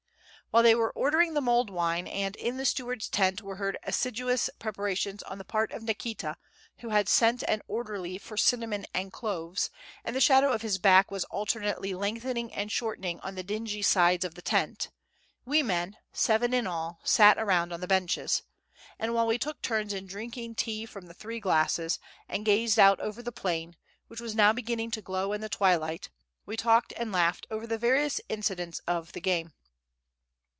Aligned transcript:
While 0.53 0.63
they 0.63 0.75
were 0.75 0.91
ordering 0.91 1.33
the 1.33 1.39
mulled 1.39 1.69
wine, 1.69 2.07
and 2.07 2.35
in 2.35 2.57
the 2.57 2.65
steward's 2.65 3.07
tent 3.07 3.41
were 3.41 3.55
heard 3.55 3.77
assiduous 3.83 4.49
preparations 4.59 5.23
on 5.23 5.37
the 5.37 5.45
part 5.45 5.71
of 5.71 5.81
Nikita, 5.81 6.35
who 6.79 6.89
had 6.89 7.07
sent 7.07 7.41
an 7.43 7.61
orderly 7.69 8.17
for 8.17 8.35
cinnamon 8.35 8.85
and 8.93 9.13
cloves, 9.13 9.69
and 10.03 10.13
the 10.13 10.19
shadow 10.19 10.51
of 10.51 10.61
his 10.61 10.77
back 10.77 11.09
was 11.09 11.23
alternately 11.25 11.93
lengthening 11.93 12.53
and 12.53 12.69
shortening 12.69 13.21
on 13.21 13.35
the 13.35 13.43
dingy 13.45 13.81
sides 13.81 14.25
of 14.25 14.35
the 14.35 14.41
tent, 14.41 14.89
we 15.45 15.63
men, 15.63 15.95
seven 16.11 16.53
in 16.53 16.67
all, 16.67 16.99
sat 17.05 17.37
around 17.37 17.71
on 17.71 17.79
the 17.79 17.87
benches; 17.87 18.43
and 18.99 19.13
while 19.13 19.27
we 19.27 19.37
took 19.37 19.61
turns 19.61 19.93
in 19.93 20.05
drinking 20.05 20.55
tea 20.55 20.85
from 20.85 21.05
the 21.05 21.13
three 21.13 21.39
glasses, 21.39 21.97
and 22.27 22.43
gazed 22.43 22.77
out 22.77 22.99
over 22.99 23.23
the 23.23 23.31
plain, 23.31 23.77
which 24.07 24.19
was 24.19 24.35
now 24.35 24.51
beginning 24.51 24.91
to 24.91 25.01
glow 25.01 25.31
in 25.31 25.39
the 25.39 25.47
twilight, 25.47 26.09
we 26.45 26.57
talked 26.57 26.91
and 26.97 27.13
laughed 27.13 27.47
over 27.49 27.65
the 27.65 27.77
various 27.77 28.19
incidents 28.27 28.81
of 28.85 29.13
the 29.13 29.21
game. 29.21 29.53